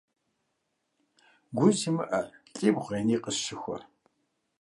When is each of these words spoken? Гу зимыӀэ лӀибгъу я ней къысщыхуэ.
Гу 1.57 1.67
зимыӀэ 1.77 2.21
лӀибгъу 2.57 2.93
я 2.99 3.01
ней 3.07 3.19
къысщыхуэ. 3.23 3.77